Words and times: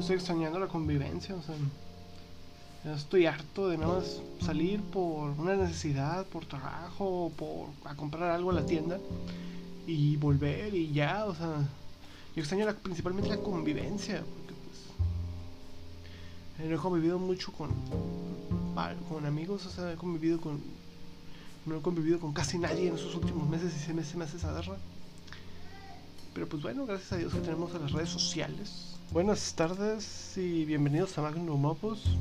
estoy 0.00 0.16
extrañando 0.16 0.58
la 0.58 0.66
convivencia, 0.66 1.34
o 1.34 1.42
sea, 1.42 1.54
estoy 2.94 3.26
harto 3.26 3.68
de 3.68 3.78
nada 3.78 3.96
más 3.98 4.20
salir 4.44 4.80
por 4.80 5.30
una 5.38 5.54
necesidad, 5.54 6.26
por 6.26 6.46
trabajo, 6.46 7.30
por 7.36 7.68
a 7.84 7.94
comprar 7.94 8.30
algo 8.30 8.50
a 8.50 8.54
la 8.54 8.66
tienda 8.66 8.98
y 9.86 10.16
volver 10.16 10.74
y 10.74 10.92
ya, 10.92 11.26
o 11.26 11.34
sea, 11.34 11.68
yo 12.34 12.42
extraño 12.42 12.66
principalmente 12.82 13.28
la 13.28 13.38
convivencia, 13.38 14.22
porque 14.22 14.54
pues 16.58 16.68
no 16.68 16.74
he 16.74 16.78
convivido 16.78 17.18
mucho 17.18 17.52
con, 17.52 17.70
con 19.08 19.26
amigos, 19.26 19.66
o 19.66 19.70
sea, 19.70 19.92
he 19.92 19.96
convivido 19.96 20.40
con, 20.40 20.60
no 21.66 21.76
he 21.76 21.82
convivido 21.82 22.18
con 22.18 22.32
casi 22.32 22.58
nadie 22.58 22.88
en 22.88 22.94
esos 22.94 23.14
últimos 23.14 23.48
meses 23.48 23.74
y 23.76 23.78
se 23.78 23.92
me, 23.92 24.04
se 24.04 24.16
me 24.16 24.24
hace 24.24 24.38
esa 24.38 24.52
guerra. 24.52 24.76
Pero 26.32 26.48
pues 26.48 26.62
bueno, 26.62 26.86
gracias 26.86 27.12
a 27.12 27.16
Dios 27.16 27.34
que 27.34 27.40
tenemos 27.40 27.74
a 27.74 27.78
las 27.78 27.90
redes 27.90 28.08
sociales 28.08 28.99
Buenas 29.12 29.54
tardes 29.54 30.38
y 30.38 30.64
bienvenidos 30.64 31.18
a 31.18 31.22
Magnum 31.22 31.64
Opus, 31.64 32.16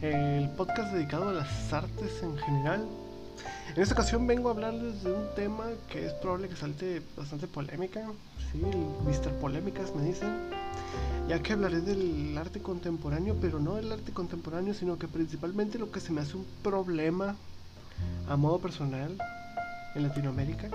el 0.00 0.48
podcast 0.56 0.94
dedicado 0.94 1.28
a 1.28 1.34
las 1.34 1.70
artes 1.70 2.22
en 2.22 2.38
general. 2.38 2.88
En 3.76 3.82
esta 3.82 3.92
ocasión 3.92 4.26
vengo 4.26 4.48
a 4.48 4.52
hablarles 4.52 5.02
de 5.02 5.12
un 5.12 5.26
tema 5.36 5.66
que 5.90 6.06
es 6.06 6.14
probable 6.14 6.48
que 6.48 6.56
salte 6.56 7.02
bastante 7.14 7.46
polémica, 7.46 8.10
sí, 8.50 8.58
Mr. 8.58 9.38
Polémicas 9.38 9.94
me 9.94 10.02
dicen, 10.02 10.34
ya 11.28 11.42
que 11.42 11.52
hablaré 11.52 11.82
del 11.82 12.38
arte 12.38 12.62
contemporáneo, 12.62 13.36
pero 13.38 13.60
no 13.60 13.74
del 13.74 13.92
arte 13.92 14.12
contemporáneo, 14.12 14.72
sino 14.72 14.98
que 14.98 15.08
principalmente 15.08 15.78
lo 15.78 15.90
que 15.90 16.00
se 16.00 16.10
me 16.10 16.22
hace 16.22 16.38
un 16.38 16.46
problema 16.62 17.36
a 18.30 18.36
modo 18.38 18.60
personal 18.60 19.14
en 19.94 20.02
Latinoamérica 20.02 20.70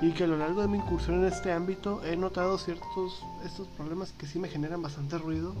y 0.00 0.12
que 0.12 0.24
a 0.24 0.26
lo 0.26 0.36
largo 0.36 0.60
de 0.60 0.68
mi 0.68 0.78
incursión 0.78 1.20
en 1.20 1.32
este 1.32 1.52
ámbito 1.52 2.04
he 2.04 2.16
notado 2.16 2.58
ciertos 2.58 3.22
estos 3.44 3.66
problemas 3.68 4.12
que 4.12 4.26
sí 4.26 4.38
me 4.38 4.48
generan 4.48 4.82
bastante 4.82 5.18
ruido. 5.18 5.54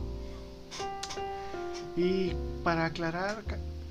Y 1.96 2.32
para 2.62 2.84
aclarar, 2.84 3.42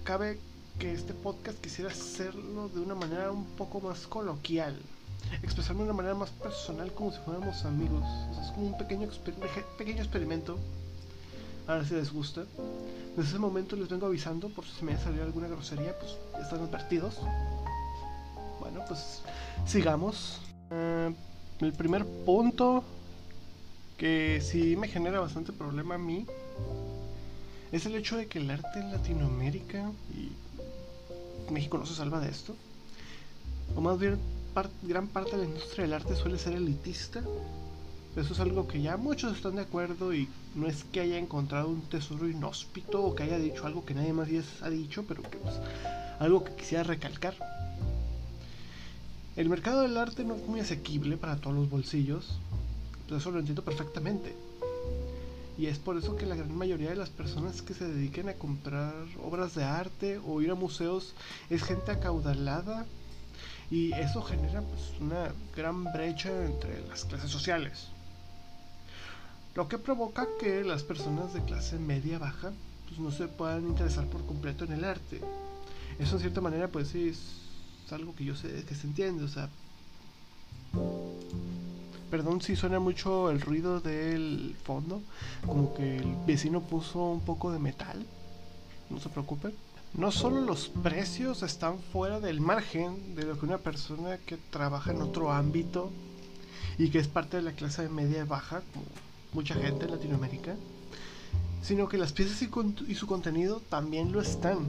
cabe 0.03 0.39
que 0.77 0.93
este 0.93 1.13
podcast 1.13 1.59
quisiera 1.59 1.89
hacerlo 1.89 2.69
de 2.69 2.81
una 2.81 2.93
manera 2.93 3.31
un 3.31 3.45
poco 3.45 3.81
más 3.81 4.05
coloquial, 4.05 4.77
expresarme 5.41 5.79
de 5.79 5.85
una 5.85 5.97
manera 5.97 6.13
más 6.13 6.29
personal 6.29 6.91
como 6.93 7.11
si 7.11 7.19
fuéramos 7.19 7.65
amigos. 7.65 8.03
es 8.39 8.51
como 8.51 8.67
un 8.67 8.77
pequeño, 8.77 9.09
pequeño 9.77 9.99
experimento. 9.99 10.59
A 11.67 11.75
ver 11.75 11.87
si 11.87 11.95
les 11.95 12.13
gusta. 12.13 12.43
Desde 13.15 13.29
ese 13.29 13.39
momento 13.39 13.75
les 13.75 13.89
vengo 13.89 14.05
avisando 14.05 14.49
por 14.49 14.65
si 14.65 14.85
me 14.85 14.93
ha 14.93 14.99
salido 14.99 15.23
alguna 15.23 15.47
grosería, 15.47 15.97
pues 15.97 16.15
ya 16.33 16.41
están 16.41 16.59
advertidos. 16.59 17.17
Pues 18.87 19.21
sigamos. 19.65 20.41
Eh, 20.71 21.13
el 21.61 21.73
primer 21.73 22.05
punto 22.05 22.83
que 23.97 24.41
sí 24.41 24.75
me 24.75 24.87
genera 24.87 25.19
bastante 25.19 25.53
problema 25.53 25.95
a 25.95 25.97
mí 25.97 26.25
es 27.71 27.85
el 27.85 27.95
hecho 27.95 28.17
de 28.17 28.27
que 28.27 28.39
el 28.39 28.49
arte 28.49 28.79
en 28.79 28.91
Latinoamérica 28.91 29.91
y 30.13 30.31
México 31.51 31.77
no 31.77 31.85
se 31.85 31.95
salva 31.95 32.19
de 32.19 32.29
esto, 32.29 32.55
o 33.75 33.81
más 33.81 33.99
bien 33.99 34.19
gran 34.81 35.07
parte 35.07 35.31
de 35.31 35.39
la 35.39 35.45
industria 35.45 35.83
del 35.83 35.93
arte 35.93 36.15
suele 36.15 36.37
ser 36.37 36.53
elitista. 36.53 37.21
Eso 38.15 38.31
es 38.31 38.39
algo 38.39 38.65
que 38.65 38.81
ya 38.81 38.95
muchos 38.95 39.35
están 39.35 39.55
de 39.55 39.63
acuerdo 39.63 40.13
y 40.13 40.29
no 40.55 40.67
es 40.67 40.85
que 40.85 41.01
haya 41.01 41.17
encontrado 41.17 41.67
un 41.67 41.81
tesoro 41.81 42.29
inhóspito 42.29 43.03
o 43.03 43.13
que 43.13 43.23
haya 43.23 43.37
dicho 43.37 43.65
algo 43.65 43.83
que 43.83 43.93
nadie 43.93 44.13
más 44.13 44.29
ha 44.61 44.69
dicho, 44.69 45.03
pero 45.05 45.21
pues, 45.21 45.55
algo 46.19 46.45
que 46.45 46.55
quisiera 46.55 46.83
recalcar. 46.83 47.35
El 49.35 49.49
mercado 49.49 49.81
del 49.81 49.97
arte 49.97 50.23
no 50.23 50.35
es 50.35 50.47
muy 50.47 50.61
asequible 50.61 51.17
para 51.17 51.35
todos 51.35 51.55
los 51.55 51.69
bolsillos, 51.69 52.39
eso 53.09 53.31
lo 53.31 53.39
entiendo 53.39 53.63
perfectamente. 53.63 54.33
Y 55.57 55.67
es 55.67 55.77
por 55.77 55.97
eso 55.97 56.15
que 56.15 56.25
la 56.25 56.35
gran 56.35 56.55
mayoría 56.55 56.89
de 56.89 56.95
las 56.95 57.09
personas 57.09 57.61
que 57.61 57.73
se 57.73 57.85
dediquen 57.85 58.29
a 58.29 58.35
comprar 58.35 58.93
obras 59.21 59.53
de 59.53 59.65
arte 59.65 60.19
o 60.25 60.41
ir 60.41 60.51
a 60.51 60.55
museos 60.55 61.13
es 61.49 61.63
gente 61.63 61.91
acaudalada 61.91 62.85
y 63.69 63.91
eso 63.93 64.21
genera 64.21 64.61
pues, 64.61 65.01
una 65.01 65.33
gran 65.55 65.83
brecha 65.83 66.29
entre 66.45 66.85
las 66.87 67.03
clases 67.03 67.29
sociales. 67.29 67.87
Lo 69.53 69.67
que 69.67 69.77
provoca 69.77 70.27
que 70.39 70.63
las 70.63 70.83
personas 70.83 71.33
de 71.33 71.43
clase 71.43 71.77
media 71.77 72.19
baja 72.19 72.51
pues, 72.87 72.99
no 72.99 73.11
se 73.11 73.27
puedan 73.27 73.67
interesar 73.67 74.05
por 74.07 74.25
completo 74.25 74.63
en 74.63 74.73
el 74.73 74.85
arte. 74.85 75.19
Eso 75.99 76.15
en 76.15 76.21
cierta 76.21 76.41
manera 76.41 76.69
pues 76.69 76.95
es 76.95 77.44
es 77.85 77.93
algo 77.93 78.15
que 78.15 78.25
yo 78.25 78.35
sé 78.35 78.63
que 78.67 78.75
se 78.75 78.87
entiende, 78.87 79.23
o 79.23 79.27
sea. 79.27 79.49
Perdón 82.09 82.41
si 82.41 82.55
suena 82.55 82.79
mucho 82.79 83.29
el 83.29 83.41
ruido 83.41 83.79
del 83.79 84.55
fondo, 84.63 85.01
como 85.45 85.73
que 85.73 85.97
el 85.97 86.15
vecino 86.25 86.61
puso 86.61 87.03
un 87.11 87.21
poco 87.21 87.51
de 87.51 87.59
metal. 87.59 88.05
No 88.89 88.99
se 88.99 89.09
preocupen. 89.09 89.53
No 89.93 90.11
solo 90.11 90.41
los 90.41 90.67
precios 90.67 91.41
están 91.41 91.79
fuera 91.79 92.19
del 92.19 92.41
margen 92.41 93.15
de 93.15 93.23
lo 93.23 93.39
que 93.39 93.45
una 93.45 93.57
persona 93.57 94.17
que 94.17 94.37
trabaja 94.37 94.91
en 94.91 95.01
otro 95.01 95.31
ámbito 95.31 95.91
y 96.77 96.89
que 96.89 96.99
es 96.99 97.07
parte 97.07 97.37
de 97.37 97.43
la 97.43 97.53
clase 97.53 97.87
media 97.87 98.25
baja, 98.25 98.61
como 98.73 98.85
mucha 99.33 99.55
gente 99.55 99.85
en 99.85 99.91
Latinoamérica, 99.91 100.55
sino 101.61 101.87
que 101.87 101.97
las 101.97 102.11
piezas 102.11 102.41
y, 102.41 102.49
y 102.87 102.95
su 102.95 103.07
contenido 103.07 103.61
también 103.69 104.11
lo 104.11 104.21
están. 104.21 104.67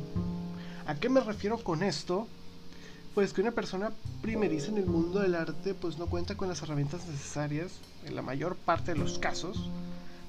¿A 0.87 0.95
qué 0.95 1.09
me 1.09 1.21
refiero 1.21 1.59
con 1.59 1.83
esto? 1.83 2.29
Pues 3.17 3.33
que 3.33 3.41
una 3.41 3.53
persona 3.53 3.93
primeriza 4.21 4.69
en 4.69 4.77
el 4.77 4.85
mundo 4.85 5.21
del 5.21 5.37
arte 5.37 5.73
pues 5.73 5.97
no 5.97 6.05
cuenta 6.05 6.35
con 6.35 6.49
las 6.49 6.61
herramientas 6.61 7.07
necesarias, 7.09 7.73
en 8.05 8.15
la 8.15 8.21
mayor 8.21 8.57
parte 8.57 8.93
de 8.93 8.99
los 8.99 9.19
casos, 9.19 9.71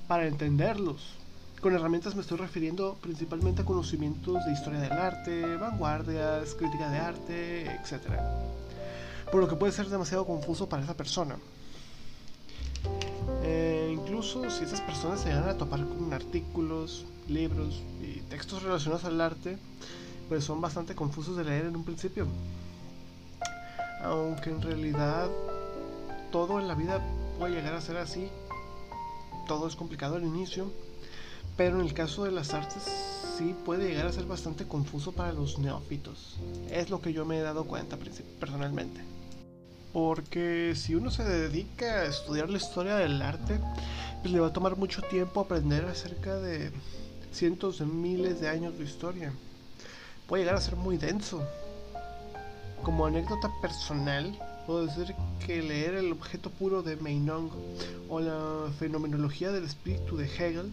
para 0.07 0.25
entenderlos. 0.25 1.15
Con 1.59 1.75
herramientas 1.75 2.15
me 2.15 2.21
estoy 2.21 2.37
refiriendo 2.37 2.97
principalmente 3.01 3.63
a 3.63 3.65
conocimientos 3.65 4.45
de 4.45 4.53
historia 4.53 4.79
del 4.79 4.93
arte, 4.93 5.57
vanguardias, 5.57 6.55
crítica 6.55 6.89
de 6.89 6.97
arte, 6.97 7.65
etc. 7.71 8.21
Por 9.33 9.41
lo 9.41 9.49
que 9.49 9.57
puede 9.57 9.73
ser 9.73 9.89
demasiado 9.89 10.25
confuso 10.25 10.69
para 10.69 10.83
esa 10.83 10.95
persona. 10.95 11.35
Eh, 13.43 13.93
incluso 13.93 14.49
si 14.49 14.63
esas 14.63 14.79
personas 14.79 15.19
se 15.19 15.27
llegan 15.27 15.49
a 15.49 15.57
topar 15.57 15.85
con 15.85 16.13
artículos, 16.13 17.05
libros 17.27 17.81
y 18.01 18.21
textos 18.29 18.63
relacionados 18.63 19.03
al 19.03 19.19
arte, 19.19 19.57
pues 20.29 20.45
son 20.45 20.61
bastante 20.61 20.95
confusos 20.95 21.35
de 21.35 21.43
leer 21.43 21.65
en 21.65 21.75
un 21.75 21.83
principio 21.83 22.27
aunque 24.07 24.49
en 24.49 24.61
realidad 24.61 25.29
todo 26.31 26.59
en 26.59 26.67
la 26.67 26.75
vida 26.75 27.01
puede 27.37 27.55
llegar 27.55 27.73
a 27.73 27.81
ser 27.81 27.97
así, 27.97 28.29
todo 29.47 29.67
es 29.67 29.75
complicado 29.75 30.15
al 30.15 30.23
inicio, 30.23 30.71
pero 31.55 31.79
en 31.79 31.85
el 31.85 31.93
caso 31.93 32.23
de 32.23 32.31
las 32.31 32.53
artes 32.53 32.83
sí 33.37 33.55
puede 33.65 33.87
llegar 33.89 34.07
a 34.07 34.11
ser 34.11 34.25
bastante 34.25 34.67
confuso 34.67 35.11
para 35.11 35.33
los 35.33 35.59
neófitos. 35.59 36.37
Es 36.71 36.89
lo 36.89 37.01
que 37.01 37.13
yo 37.13 37.25
me 37.25 37.37
he 37.37 37.41
dado 37.41 37.65
cuenta 37.65 37.97
personalmente. 38.39 39.01
Porque 39.93 40.73
si 40.75 40.95
uno 40.95 41.11
se 41.11 41.23
dedica 41.23 42.01
a 42.01 42.05
estudiar 42.05 42.49
la 42.49 42.57
historia 42.57 42.95
del 42.95 43.21
arte, 43.21 43.59
pues 44.21 44.31
le 44.31 44.39
va 44.39 44.47
a 44.47 44.53
tomar 44.53 44.77
mucho 44.77 45.01
tiempo 45.01 45.41
aprender 45.41 45.85
acerca 45.85 46.35
de 46.35 46.71
cientos 47.31 47.79
de 47.79 47.85
miles 47.85 48.41
de 48.41 48.49
años 48.49 48.77
de 48.77 48.83
historia. 48.83 49.33
Puede 50.27 50.43
llegar 50.43 50.57
a 50.57 50.61
ser 50.61 50.75
muy 50.75 50.97
denso, 50.97 51.41
como 52.87 53.05
anécdota 53.05 53.51
personal, 53.59 54.39
puedo 54.65 54.85
decir 54.85 55.13
que 55.45 55.61
leer 55.61 55.95
El 55.95 56.13
objeto 56.13 56.49
puro 56.49 56.83
de 56.83 56.95
Meinong 56.95 57.49
o 58.07 58.21
La 58.21 58.71
fenomenología 58.79 59.51
del 59.51 59.65
espíritu 59.65 60.15
de 60.15 60.23
Hegel, 60.23 60.71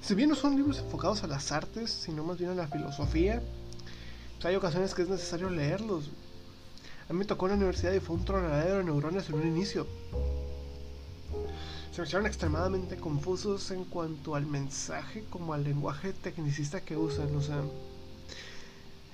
si 0.00 0.14
bien 0.14 0.28
no 0.28 0.36
son 0.36 0.54
libros 0.54 0.78
enfocados 0.78 1.24
a 1.24 1.26
las 1.26 1.50
artes, 1.50 1.90
sino 1.90 2.22
más 2.22 2.38
bien 2.38 2.50
a 2.50 2.54
la 2.54 2.68
filosofía, 2.68 3.42
hay 4.44 4.54
ocasiones 4.54 4.94
que 4.94 5.02
es 5.02 5.08
necesario 5.08 5.50
leerlos. 5.50 6.08
A 7.08 7.12
mí 7.12 7.18
me 7.18 7.24
tocó 7.24 7.46
en 7.46 7.50
la 7.50 7.56
universidad 7.56 7.94
y 7.94 7.98
fue 7.98 8.14
un 8.14 8.24
tronadero 8.24 8.78
de 8.78 8.84
neuronas 8.84 9.28
en 9.28 9.34
un 9.34 9.48
inicio. 9.48 9.88
Se 11.90 12.00
me 12.00 12.06
hicieron 12.06 12.28
extremadamente 12.28 12.96
confusos 12.96 13.72
en 13.72 13.84
cuanto 13.86 14.36
al 14.36 14.46
mensaje 14.46 15.24
como 15.30 15.52
al 15.52 15.64
lenguaje 15.64 16.12
tecnicista 16.12 16.82
que 16.82 16.96
usan. 16.96 17.34
O 17.34 17.42
sea, 17.42 17.60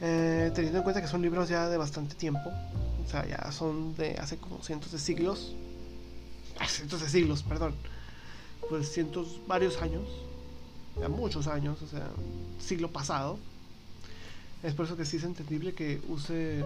eh, 0.00 0.50
teniendo 0.54 0.78
en 0.78 0.84
cuenta 0.84 1.02
que 1.02 1.08
son 1.08 1.20
libros 1.20 1.48
ya 1.48 1.68
de 1.68 1.76
bastante 1.76 2.14
tiempo, 2.14 2.50
o 3.04 3.08
sea, 3.08 3.26
ya 3.26 3.52
son 3.52 3.94
de 3.96 4.14
hace 4.14 4.38
como 4.38 4.62
cientos 4.62 4.92
de 4.92 4.98
siglos, 4.98 5.54
ah, 6.58 6.66
cientos 6.66 7.02
de 7.02 7.08
siglos, 7.08 7.42
perdón, 7.42 7.74
pues 8.68 8.90
cientos, 8.90 9.40
varios 9.46 9.82
años, 9.82 10.08
ya 10.98 11.08
muchos 11.08 11.46
años, 11.46 11.82
o 11.82 11.86
sea, 11.86 12.08
siglo 12.58 12.90
pasado. 12.90 13.38
Es 14.62 14.74
por 14.74 14.86
eso 14.86 14.96
que 14.96 15.06
sí 15.06 15.16
es 15.16 15.24
entendible 15.24 15.74
que 15.74 16.00
use 16.08 16.64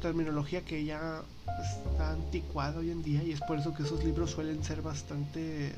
terminología 0.00 0.64
que 0.64 0.84
ya 0.84 1.22
está 1.62 2.12
anticuada 2.12 2.80
hoy 2.80 2.90
en 2.90 3.02
día 3.02 3.22
y 3.22 3.30
es 3.30 3.40
por 3.40 3.58
eso 3.58 3.72
que 3.72 3.84
esos 3.84 4.02
libros 4.04 4.32
suelen 4.32 4.64
ser 4.64 4.82
bastante 4.82 5.72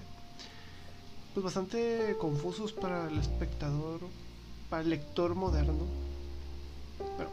pues 1.34 1.44
bastante 1.44 2.16
confusos 2.18 2.72
para 2.72 3.08
el 3.08 3.18
espectador, 3.18 4.00
para 4.70 4.82
el 4.82 4.90
lector 4.90 5.34
moderno 5.34 5.84
pero 7.16 7.30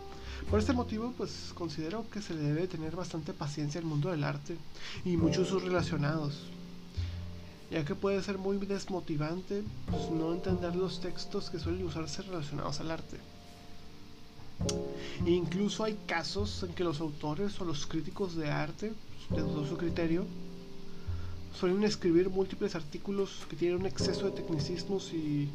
por 0.50 0.60
este 0.60 0.74
motivo, 0.74 1.14
pues 1.18 1.52
considero 1.54 2.06
que 2.10 2.22
se 2.22 2.36
debe 2.36 2.68
tener 2.68 2.96
bastante 2.96 3.34
paciencia 3.34 3.80
el 3.80 3.86
mundo 3.86 4.10
del 4.10 4.24
arte 4.24 4.58
y 5.06 5.16
muchos 5.18 5.50
usos 5.50 5.64
relacionados. 5.64 6.34
ya 7.70 7.86
que 7.86 7.96
puede 7.96 8.22
ser 8.22 8.38
muy 8.38 8.58
desmotivante 8.58 9.64
pues, 9.90 10.10
no 10.12 10.34
entender 10.34 10.76
los 10.76 11.00
textos 11.00 11.50
que 11.50 11.58
suelen 11.58 11.86
usarse 11.86 12.22
relacionados 12.22 12.82
al 12.82 12.92
arte. 12.92 13.18
E 15.26 15.32
incluso 15.32 15.86
hay 15.86 15.98
casos 16.06 16.64
en 16.64 16.74
que 16.74 16.84
los 16.84 17.00
autores 17.00 17.60
o 17.62 17.66
los 17.66 17.88
críticos 17.88 18.36
de 18.36 18.50
arte, 18.50 18.92
pues, 19.30 19.46
de 19.46 19.70
su 19.70 19.78
criterio, 19.78 20.26
suelen 21.58 21.84
escribir 21.84 22.30
múltiples 22.30 22.76
artículos 22.76 23.46
que 23.50 23.56
tienen 23.56 23.80
un 23.80 23.86
exceso 23.86 24.26
de 24.26 24.32
tecnicismos 24.32 25.14
y 25.14 25.50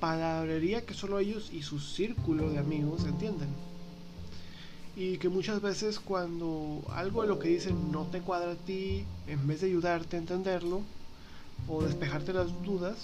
palabrería 0.00 0.84
que 0.84 0.94
solo 0.94 1.18
ellos 1.18 1.50
y 1.52 1.62
su 1.62 1.78
círculo 1.78 2.50
de 2.50 2.58
amigos 2.58 3.04
entienden. 3.04 3.48
Y 4.96 5.18
que 5.18 5.28
muchas 5.28 5.62
veces 5.62 6.00
cuando 6.00 6.82
algo 6.90 7.22
de 7.22 7.28
lo 7.28 7.38
que 7.38 7.48
dicen 7.48 7.92
no 7.92 8.06
te 8.06 8.20
cuadra 8.20 8.52
a 8.52 8.56
ti, 8.56 9.04
en 9.26 9.46
vez 9.46 9.60
de 9.60 9.68
ayudarte 9.68 10.16
a 10.16 10.18
entenderlo 10.18 10.82
o 11.68 11.82
despejarte 11.82 12.32
las 12.32 12.48
dudas, 12.64 12.96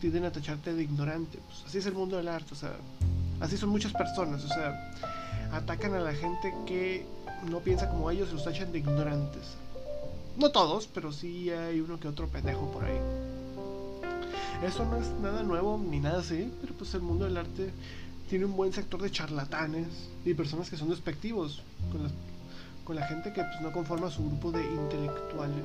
tienden 0.00 0.24
a 0.24 0.32
tacharte 0.32 0.74
de 0.74 0.82
ignorante. 0.82 1.38
Pues 1.46 1.64
así 1.66 1.78
es 1.78 1.86
el 1.86 1.94
mundo 1.94 2.16
del 2.16 2.28
arte, 2.28 2.52
o 2.52 2.56
sea, 2.56 2.72
así 3.40 3.56
son 3.56 3.68
muchas 3.68 3.92
personas, 3.92 4.44
o 4.44 4.48
sea, 4.48 4.92
atacan 5.52 5.94
a 5.94 6.00
la 6.00 6.12
gente 6.12 6.54
que 6.66 7.06
no 7.48 7.60
piensa 7.60 7.88
como 7.88 8.10
ellos 8.10 8.28
y 8.30 8.34
los 8.34 8.44
tachan 8.44 8.72
de 8.72 8.78
ignorantes. 8.78 9.56
No 10.36 10.50
todos, 10.50 10.86
pero 10.86 11.12
sí 11.12 11.50
hay 11.50 11.80
uno 11.80 11.98
que 11.98 12.08
otro 12.08 12.28
pendejo 12.28 12.70
por 12.70 12.84
ahí. 12.84 12.98
Eso 14.62 14.84
no 14.84 14.96
es 14.96 15.08
nada 15.22 15.44
nuevo 15.44 15.78
ni 15.78 16.00
nada 16.00 16.18
así, 16.18 16.52
pero 16.60 16.74
pues 16.74 16.92
el 16.94 17.02
mundo 17.02 17.24
del 17.24 17.36
arte 17.36 17.70
tiene 18.28 18.44
un 18.44 18.56
buen 18.56 18.72
sector 18.72 19.00
de 19.00 19.10
charlatanes 19.10 19.86
y 20.24 20.34
personas 20.34 20.68
que 20.68 20.76
son 20.76 20.90
despectivos 20.90 21.62
con, 22.84 22.96
la 22.96 23.06
gente 23.06 23.32
que 23.32 23.42
pues, 23.42 23.60
no 23.60 23.70
conforma 23.70 24.10
su 24.10 24.26
grupo 24.26 24.50
de 24.50 24.64
intelectuales. 24.64 25.64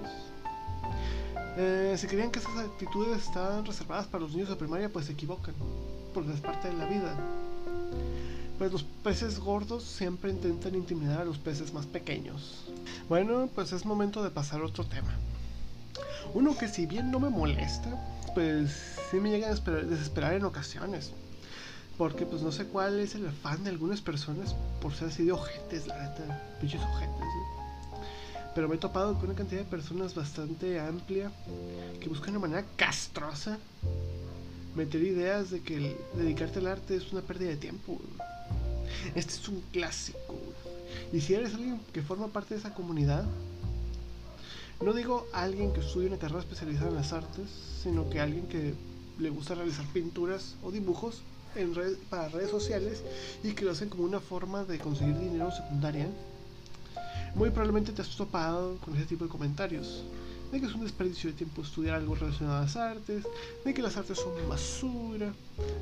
Eh, 1.58 1.96
si 1.98 2.08
creían 2.08 2.32
que 2.32 2.40
esas 2.40 2.58
actitudes 2.58 3.24
estaban 3.24 3.66
reservadas 3.66 4.08
para 4.08 4.24
los 4.24 4.34
niños 4.34 4.50
de 4.50 4.56
primaria, 4.56 4.90
pues 4.90 5.06
se 5.08 5.14
equivocan, 5.14 5.56
porque 6.14 6.32
es 6.32 6.42
parte 6.42 6.68
de 6.68 6.76
la 6.76 6.86
vida. 6.86 7.16
Pues 8.58 8.72
los 8.72 8.84
peces 8.84 9.40
gordos 9.40 9.84
siempre 9.84 10.30
intentan 10.30 10.76
intimidar 10.76 11.22
a 11.22 11.26
los 11.26 11.40
peces 11.40 11.74
más 11.74 11.88
pequeños. 11.88 12.66
Bueno, 13.10 13.50
pues 13.56 13.72
es 13.74 13.86
momento 13.86 14.24
de 14.24 14.30
pasar 14.30 14.62
a 14.62 14.66
otro 14.66 14.84
tema. 14.84 15.18
Uno 16.34 16.58
que 16.58 16.68
si 16.68 16.86
bien 16.86 17.12
no 17.12 17.20
me 17.20 17.30
molesta, 17.30 17.90
pues 18.34 18.98
sí 19.12 19.18
me 19.18 19.30
llega 19.30 19.48
a 19.50 19.54
desesperar 19.54 20.34
en 20.34 20.46
ocasiones. 20.46 21.12
Porque 21.98 22.26
pues 22.26 22.42
no 22.42 22.52
sé 22.52 22.66
cuál 22.66 23.00
es 23.00 23.14
el 23.16 23.28
afán 23.28 23.64
de 23.64 23.70
algunas 23.70 24.02
personas 24.02 24.56
por 24.82 24.94
ser 24.94 25.10
así 25.10 25.26
de 25.26 25.32
ojetes, 25.32 25.88
la 25.88 26.02
neta, 26.02 26.42
pinches 26.60 26.82
ojetes. 26.82 27.28
Pero 28.56 28.68
me 28.68 28.76
he 28.76 28.78
topado 28.80 29.16
con 29.16 29.26
una 29.26 29.36
cantidad 29.36 29.62
de 29.62 29.68
personas 29.68 30.16
bastante 30.16 30.80
amplia 30.80 31.32
que 32.00 32.10
buscan 32.10 32.34
de 32.34 32.40
manera 32.40 32.66
castrosa 32.76 33.58
meter 34.76 35.02
ideas 35.04 35.52
de 35.52 35.62
que 35.62 35.96
dedicarte 36.16 36.60
al 36.60 36.68
arte 36.68 36.96
es 36.96 37.12
una 37.12 37.22
pérdida 37.22 37.50
de 37.50 37.58
tiempo. 37.58 38.00
Este 39.16 39.34
es 39.34 39.48
un 39.48 39.62
clásico. 39.72 40.36
Y 41.12 41.22
si 41.22 41.34
eres 41.34 41.54
alguien 41.54 41.80
que 41.92 42.02
forma 42.02 42.28
parte 42.28 42.56
de 42.56 42.60
esa 42.60 42.74
comunidad, 42.74 43.26
no 44.82 44.94
digo 44.94 45.28
alguien 45.34 45.72
que 45.74 45.80
estudie 45.80 46.08
una 46.08 46.18
carrera 46.18 46.40
especializada 46.40 46.90
en 46.90 46.96
las 46.96 47.14
artes, 47.14 47.50
sino 47.82 48.10
que 48.10 48.20
alguien 48.20 48.48
que 48.48 48.74
le 49.20 49.30
gusta 49.30 49.56
realizar 49.56 49.86
pinturas 49.88 50.56
o 50.64 50.72
dibujos 50.72 51.22
en 51.56 51.74
para 52.10 52.30
redes 52.30 52.50
sociales 52.50 53.04
y 53.44 53.54
que 53.54 53.66
lo 53.66 53.72
hacen 53.72 53.90
como 53.90 54.04
una 54.04 54.20
forma 54.20 54.64
de 54.64 54.80
conseguir 54.80 55.18
dinero 55.18 55.52
secundaria, 55.52 56.08
muy 57.36 57.50
probablemente 57.50 57.92
te 57.92 58.02
has 58.02 58.16
topado 58.16 58.78
con 58.78 58.96
ese 58.96 59.06
tipo 59.06 59.26
de 59.26 59.30
comentarios 59.30 60.04
de 60.54 60.60
que 60.60 60.68
es 60.68 60.76
un 60.76 60.82
desperdicio 60.82 61.32
de 61.32 61.36
tiempo 61.36 61.64
estudiar 61.64 61.96
algo 61.96 62.14
relacionado 62.14 62.60
a 62.60 62.62
las 62.62 62.76
artes, 62.76 63.24
de 63.66 63.74
que 63.74 63.82
las 63.82 63.98
artes 63.98 64.20
son 64.20 64.34
basura, 64.48 65.34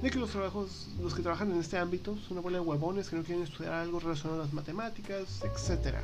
de 0.02 0.10
que 0.10 0.18
los 0.18 0.30
trabajos, 0.30 0.88
los 1.02 1.14
que 1.14 1.22
trabajan 1.22 1.52
en 1.52 1.60
este 1.60 1.78
ámbito 1.78 2.18
son 2.26 2.38
una 2.38 2.42
bola 2.42 2.60
de 2.60 2.64
huevones 2.64 3.10
que 3.10 3.18
no 3.18 3.24
quieren 3.24 3.44
estudiar 3.44 3.74
algo 3.74 4.00
relacionado 4.00 4.40
a 4.40 4.46
las 4.46 4.54
matemáticas, 4.54 5.42
etc. 5.44 5.98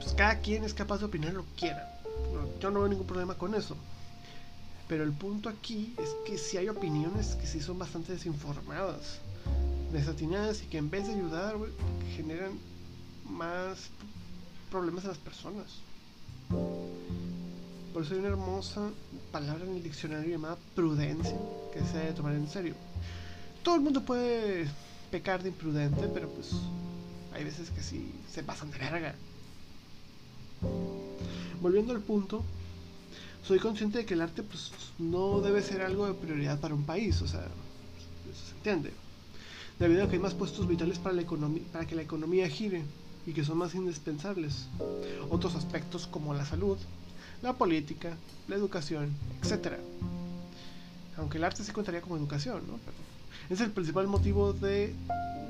Pues 0.00 0.14
cada 0.14 0.40
quien 0.40 0.64
es 0.64 0.74
capaz 0.74 0.98
de 0.98 1.06
opinar 1.06 1.32
lo 1.32 1.44
que 1.44 1.54
quiera. 1.60 2.00
Yo 2.60 2.70
no 2.70 2.80
veo 2.80 2.88
ningún 2.88 3.06
problema 3.06 3.34
con 3.34 3.54
eso. 3.54 3.76
Pero 4.88 5.04
el 5.04 5.12
punto 5.12 5.48
aquí 5.48 5.94
es 5.98 6.10
que 6.26 6.36
si 6.36 6.56
hay 6.56 6.68
opiniones 6.68 7.36
que 7.36 7.46
sí 7.46 7.60
son 7.60 7.78
bastante 7.78 8.12
desinformadas, 8.12 9.18
desatinadas 9.92 10.62
y 10.62 10.66
que 10.66 10.78
en 10.78 10.90
vez 10.90 11.06
de 11.06 11.14
ayudar, 11.14 11.56
generan 12.16 12.52
más 13.24 13.88
problemas 14.70 15.04
a 15.06 15.08
las 15.08 15.18
personas. 15.18 15.66
Por 17.92 18.02
eso 18.02 18.14
hay 18.14 18.20
una 18.20 18.28
hermosa 18.28 18.90
palabra 19.30 19.64
en 19.64 19.76
el 19.76 19.82
diccionario 19.82 20.30
llamada 20.30 20.58
prudencia 20.74 21.36
que 21.72 21.80
se 21.80 21.98
debe 21.98 22.12
tomar 22.12 22.34
en 22.34 22.48
serio. 22.48 22.74
Todo 23.62 23.76
el 23.76 23.80
mundo 23.80 24.04
puede 24.04 24.68
pecar 25.10 25.42
de 25.42 25.48
imprudente, 25.50 26.08
pero 26.12 26.28
pues 26.28 26.50
hay 27.32 27.44
veces 27.44 27.70
que 27.70 27.82
sí 27.82 28.12
se 28.30 28.42
pasan 28.42 28.70
de 28.70 28.78
verga. 28.78 29.14
Volviendo 31.60 31.92
al 31.92 32.00
punto, 32.00 32.44
soy 33.46 33.58
consciente 33.58 33.98
de 33.98 34.06
que 34.06 34.14
el 34.14 34.22
arte 34.22 34.42
pues 34.42 34.72
no 34.98 35.40
debe 35.40 35.62
ser 35.62 35.82
algo 35.82 36.06
de 36.06 36.14
prioridad 36.14 36.60
para 36.60 36.74
un 36.74 36.84
país, 36.84 37.20
o 37.22 37.28
sea, 37.28 37.40
eso 37.40 38.46
se 38.46 38.54
entiende. 38.56 38.92
Debido 39.78 40.04
a 40.04 40.08
que 40.08 40.14
hay 40.14 40.22
más 40.22 40.34
puestos 40.34 40.68
vitales 40.68 40.98
para, 40.98 41.14
la 41.14 41.24
para 41.72 41.86
que 41.86 41.94
la 41.94 42.02
economía 42.02 42.48
gire 42.48 42.82
y 43.26 43.32
que 43.32 43.44
son 43.44 43.58
más 43.58 43.74
indispensables. 43.74 44.66
Otros 45.30 45.54
aspectos 45.56 46.06
como 46.06 46.32
la 46.32 46.44
salud, 46.44 46.78
la 47.42 47.54
política, 47.54 48.16
la 48.48 48.56
educación, 48.56 49.12
etc. 49.42 49.74
Aunque 51.16 51.38
el 51.38 51.44
arte 51.44 51.64
sí 51.64 51.72
contaría 51.72 52.00
como 52.00 52.16
educación, 52.16 52.62
¿no? 52.66 52.78
es 53.50 53.60
el 53.60 53.70
principal 53.70 54.06
motivo 54.06 54.52
de 54.52 54.94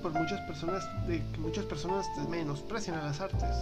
por 0.02 0.12
muchas 0.12 0.40
personas 0.42 0.84
de 1.06 1.22
que 1.32 1.38
muchas 1.38 1.64
personas 1.64 2.06
menosprecian 2.28 2.98
a 2.98 3.04
las 3.04 3.20
artes 3.20 3.56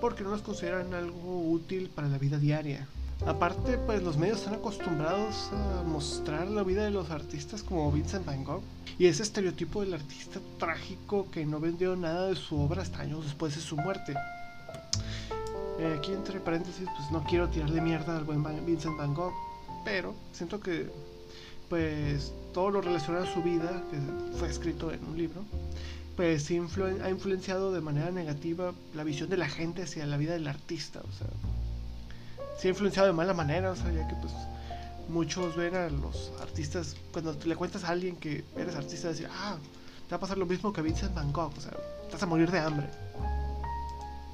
porque 0.00 0.22
no 0.24 0.30
las 0.30 0.42
consideran 0.42 0.94
algo 0.94 1.50
útil 1.50 1.90
para 1.94 2.08
la 2.08 2.18
vida 2.18 2.38
diaria. 2.38 2.86
Aparte, 3.24 3.78
pues 3.78 4.02
los 4.02 4.18
medios 4.18 4.40
están 4.40 4.54
acostumbrados 4.54 5.50
a 5.52 5.82
mostrar 5.82 6.48
la 6.48 6.62
vida 6.62 6.84
de 6.84 6.90
los 6.90 7.10
artistas 7.10 7.62
como 7.62 7.90
Vincent 7.90 8.26
Van 8.26 8.44
Gogh 8.44 8.62
y 8.98 9.06
ese 9.06 9.22
estereotipo 9.22 9.80
del 9.80 9.94
artista 9.94 10.38
trágico 10.58 11.30
que 11.30 11.46
no 11.46 11.58
vendió 11.58 11.96
nada 11.96 12.28
de 12.28 12.36
su 12.36 12.60
obra 12.60 12.82
hasta 12.82 13.00
años 13.00 13.24
después 13.24 13.54
de 13.54 13.62
su 13.62 13.76
muerte. 13.76 14.14
Eh, 15.78 15.96
aquí 15.98 16.12
entre 16.12 16.40
paréntesis, 16.40 16.86
pues 16.96 17.10
no 17.10 17.24
quiero 17.24 17.48
tirarle 17.48 17.80
mierda 17.80 18.16
al 18.16 18.24
buen 18.24 18.44
Vincent 18.64 18.96
Van 18.96 19.14
Gogh, 19.14 19.34
pero 19.84 20.14
siento 20.32 20.60
que 20.60 20.90
pues 21.68 22.32
todo 22.52 22.70
lo 22.70 22.80
relacionado 22.80 23.24
a 23.24 23.32
su 23.32 23.42
vida, 23.42 23.82
que 23.90 23.98
fue 24.38 24.48
escrito 24.48 24.92
en 24.92 25.04
un 25.04 25.18
libro, 25.18 25.42
pues 26.16 26.50
ha 26.50 27.10
influenciado 27.10 27.72
de 27.72 27.80
manera 27.80 28.10
negativa 28.10 28.72
la 28.94 29.04
visión 29.04 29.28
de 29.28 29.36
la 29.36 29.48
gente 29.48 29.82
hacia 29.82 30.06
la 30.06 30.16
vida 30.16 30.32
del 30.32 30.48
artista, 30.48 31.00
o 31.00 31.12
sea, 31.18 31.28
sí 32.58 32.68
ha 32.68 32.70
influenciado 32.70 33.06
de 33.06 33.12
mala 33.12 33.34
manera, 33.34 33.70
o 33.70 33.76
sea, 33.76 33.92
ya 33.92 34.08
que 34.08 34.14
pues 34.16 34.32
muchos 35.08 35.56
ven 35.56 35.74
a 35.76 35.88
los 35.90 36.32
artistas, 36.40 36.96
cuando 37.12 37.36
le 37.44 37.54
cuentas 37.54 37.84
a 37.84 37.88
alguien 37.88 38.16
que 38.16 38.44
eres 38.56 38.74
artista, 38.74 39.08
decir, 39.08 39.28
ah, 39.30 39.56
te 40.08 40.10
va 40.12 40.16
a 40.16 40.20
pasar 40.20 40.38
lo 40.38 40.46
mismo 40.46 40.72
que 40.72 40.82
Vincent 40.82 41.14
Van 41.14 41.32
Gogh, 41.32 41.52
o 41.56 41.60
sea, 41.60 41.72
vas 42.10 42.22
a 42.22 42.26
morir 42.26 42.50
de 42.50 42.60
hambre. 42.60 42.88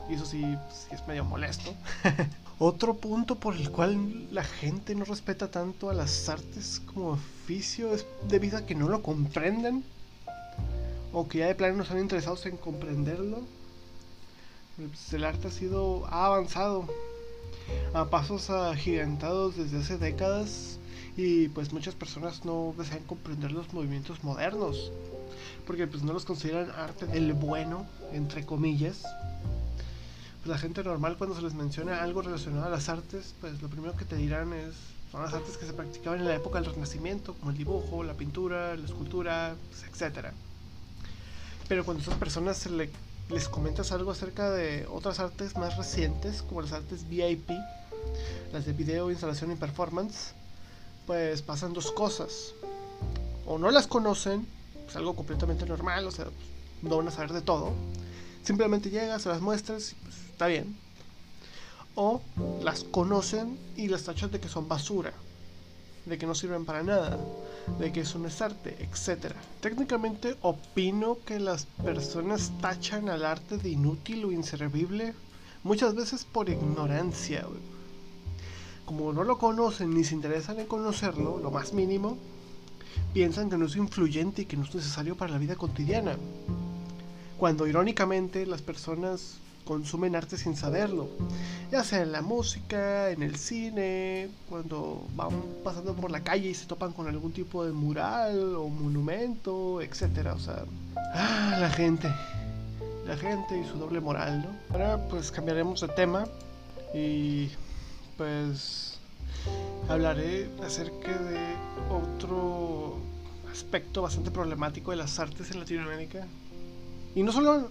Y 0.08 0.14
eso 0.14 0.26
sí, 0.26 0.40
sí 0.70 0.94
es 0.94 1.06
medio 1.06 1.24
molesto. 1.24 1.74
Otro 2.58 2.94
punto 2.94 3.36
por 3.36 3.56
el 3.56 3.70
cual 3.70 4.32
la 4.32 4.44
gente 4.44 4.94
no 4.94 5.04
respeta 5.04 5.50
tanto 5.50 5.90
a 5.90 5.94
las 5.94 6.28
artes 6.28 6.80
como 6.86 7.10
oficio 7.10 7.92
es 7.92 8.06
debido 8.28 8.58
a 8.58 8.66
que 8.66 8.74
no 8.74 8.88
lo 8.88 9.02
comprenden 9.02 9.84
o 11.12 11.28
que 11.28 11.38
ya 11.38 11.46
de 11.46 11.54
plano 11.54 11.76
no 11.76 11.82
están 11.82 11.98
interesados 11.98 12.46
en 12.46 12.56
comprenderlo. 12.56 13.42
Pues, 14.76 15.12
el 15.12 15.24
arte 15.24 15.48
ha 15.48 15.50
sido 15.50 16.06
ha 16.06 16.26
avanzado 16.26 16.86
a 17.94 18.06
pasos 18.08 18.48
agigantados 18.50 19.56
desde 19.56 19.78
hace 19.78 19.98
décadas 19.98 20.78
y 21.16 21.48
pues 21.48 21.72
muchas 21.72 21.94
personas 21.94 22.44
no 22.44 22.74
desean 22.78 23.02
comprender 23.04 23.52
los 23.52 23.72
movimientos 23.74 24.24
modernos 24.24 24.90
porque 25.66 25.86
pues 25.86 26.02
no 26.02 26.14
los 26.14 26.24
consideran 26.24 26.70
arte 26.70 27.06
del 27.06 27.34
bueno 27.34 27.86
entre 28.12 28.46
comillas 28.46 29.02
pues 30.40 30.46
la 30.46 30.58
gente 30.58 30.82
normal 30.82 31.18
cuando 31.18 31.36
se 31.36 31.42
les 31.42 31.54
menciona 31.54 32.02
algo 32.02 32.22
relacionado 32.22 32.64
a 32.64 32.70
las 32.70 32.88
artes 32.88 33.34
pues 33.40 33.60
lo 33.60 33.68
primero 33.68 33.94
que 33.94 34.06
te 34.06 34.16
dirán 34.16 34.54
es 34.54 34.74
son 35.10 35.22
las 35.22 35.34
artes 35.34 35.58
que 35.58 35.66
se 35.66 35.74
practicaban 35.74 36.20
en 36.20 36.28
la 36.28 36.34
época 36.34 36.60
del 36.60 36.72
renacimiento 36.72 37.34
como 37.34 37.50
el 37.50 37.58
dibujo 37.58 38.02
la 38.02 38.14
pintura 38.14 38.74
la 38.74 38.86
escultura 38.86 39.54
pues, 39.68 39.84
etcétera 39.84 40.32
pero 41.72 41.86
cuando 41.86 42.02
esas 42.02 42.18
personas 42.18 42.68
les 43.30 43.48
comentas 43.48 43.92
algo 43.92 44.10
acerca 44.10 44.50
de 44.50 44.86
otras 44.92 45.20
artes 45.20 45.56
más 45.56 45.78
recientes, 45.78 46.42
como 46.42 46.60
las 46.60 46.72
artes 46.72 47.08
VIP, 47.08 47.48
las 48.52 48.66
de 48.66 48.74
video, 48.74 49.10
instalación 49.10 49.52
y 49.52 49.54
performance, 49.54 50.34
pues 51.06 51.40
pasan 51.40 51.72
dos 51.72 51.90
cosas. 51.90 52.52
O 53.46 53.56
no 53.56 53.70
las 53.70 53.86
conocen, 53.86 54.46
es 54.86 54.96
algo 54.96 55.16
completamente 55.16 55.64
normal, 55.64 56.06
o 56.06 56.10
sea, 56.10 56.26
no 56.82 56.98
van 56.98 57.08
a 57.08 57.10
saber 57.10 57.32
de 57.32 57.40
todo. 57.40 57.72
Simplemente 58.44 58.90
llegas, 58.90 59.22
se 59.22 59.30
las 59.30 59.40
muestras 59.40 59.92
y 59.92 59.94
pues 59.94 60.14
está 60.30 60.48
bien. 60.48 60.76
o 61.94 62.20
las 62.62 62.84
conocen 62.84 63.58
y 63.76 63.88
las 63.88 64.02
tachan 64.02 64.30
de 64.30 64.40
que 64.40 64.50
son 64.50 64.68
basura, 64.68 65.14
de 66.04 66.18
que 66.18 66.26
no 66.26 66.34
sirven 66.34 66.66
para 66.66 66.82
nada, 66.82 67.18
de 67.78 67.92
que 67.92 68.00
eso 68.00 68.18
no 68.18 68.28
es 68.28 68.42
arte, 68.42 68.76
etc. 68.80 69.34
Técnicamente 69.60 70.36
opino 70.42 71.18
que 71.24 71.38
las 71.40 71.66
personas 71.66 72.52
tachan 72.60 73.08
al 73.08 73.24
arte 73.24 73.58
de 73.58 73.70
inútil 73.70 74.24
o 74.24 74.32
inservible 74.32 75.14
muchas 75.62 75.94
veces 75.94 76.24
por 76.24 76.48
ignorancia. 76.48 77.46
Como 78.84 79.12
no 79.12 79.24
lo 79.24 79.38
conocen 79.38 79.94
ni 79.94 80.04
se 80.04 80.14
interesan 80.14 80.58
en 80.58 80.66
conocerlo, 80.66 81.38
lo 81.38 81.50
más 81.50 81.72
mínimo, 81.72 82.18
piensan 83.14 83.48
que 83.48 83.56
no 83.56 83.66
es 83.66 83.76
influyente 83.76 84.42
y 84.42 84.46
que 84.46 84.56
no 84.56 84.64
es 84.64 84.74
necesario 84.74 85.16
para 85.16 85.32
la 85.32 85.38
vida 85.38 85.56
cotidiana. 85.56 86.16
Cuando 87.38 87.66
irónicamente 87.66 88.46
las 88.46 88.62
personas 88.62 89.38
consumen 89.64 90.16
arte 90.16 90.36
sin 90.36 90.56
saberlo, 90.56 91.08
ya 91.70 91.84
sea 91.84 92.02
en 92.02 92.12
la 92.12 92.22
música, 92.22 93.10
en 93.10 93.22
el 93.22 93.36
cine, 93.36 94.28
cuando 94.48 95.06
van 95.14 95.30
pasando 95.64 95.94
por 95.94 96.10
la 96.10 96.22
calle 96.22 96.50
y 96.50 96.54
se 96.54 96.66
topan 96.66 96.92
con 96.92 97.08
algún 97.08 97.32
tipo 97.32 97.64
de 97.64 97.72
mural 97.72 98.54
o 98.56 98.68
monumento, 98.68 99.80
etcétera, 99.80 100.34
o 100.34 100.38
sea, 100.38 100.64
ah, 101.14 101.56
la 101.60 101.70
gente, 101.70 102.08
la 103.06 103.16
gente 103.16 103.60
y 103.60 103.68
su 103.68 103.78
doble 103.78 104.00
moral, 104.00 104.42
¿no? 104.42 104.74
Ahora 104.74 105.08
pues 105.08 105.30
cambiaremos 105.30 105.80
de 105.80 105.88
tema 105.88 106.24
y 106.94 107.50
pues 108.16 108.98
hablaré 109.88 110.48
acerca 110.62 111.16
de 111.18 111.38
otro 111.90 112.98
aspecto 113.50 114.02
bastante 114.02 114.30
problemático 114.30 114.90
de 114.90 114.96
las 114.96 115.18
artes 115.18 115.50
en 115.50 115.60
Latinoamérica. 115.60 116.26
Y 117.14 117.22
no 117.22 117.32
solo 117.32 117.70